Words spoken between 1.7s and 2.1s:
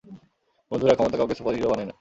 বানায় না।